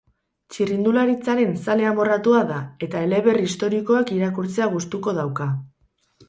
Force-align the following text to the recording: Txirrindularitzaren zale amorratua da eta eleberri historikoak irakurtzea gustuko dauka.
Txirrindularitzaren 0.53 1.51
zale 1.65 1.85
amorratua 1.89 2.41
da 2.53 2.57
eta 2.87 3.03
eleberri 3.09 3.45
historikoak 3.49 4.15
irakurtzea 4.17 4.71
gustuko 4.75 5.15
dauka. 5.21 5.49